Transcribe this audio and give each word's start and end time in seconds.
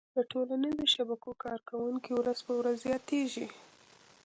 د 0.15 0.17
ټولنیزو 0.31 0.85
شبکو 0.95 1.29
کارونکي 1.43 2.11
ورځ 2.19 2.39
په 2.45 2.51
ورځ 2.59 2.75
زياتيږي 2.85 3.47